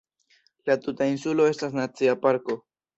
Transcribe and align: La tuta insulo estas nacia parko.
La 0.69 0.77
tuta 0.87 1.11
insulo 1.17 1.47
estas 1.53 1.79
nacia 1.83 2.21
parko. 2.29 2.63